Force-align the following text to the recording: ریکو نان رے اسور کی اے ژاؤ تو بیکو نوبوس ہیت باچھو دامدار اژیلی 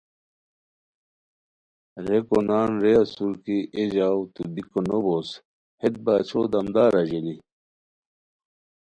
ریکو 2.05 2.39
نان 2.47 2.69
رے 2.83 2.93
اسور 3.03 3.33
کی 3.43 3.57
اے 3.75 3.83
ژاؤ 3.93 4.21
تو 4.33 4.41
بیکو 4.53 4.79
نوبوس 4.87 5.29
ہیت 5.81 5.95
باچھو 6.05 6.41
دامدار 6.51 6.91
اژیلی 7.01 7.35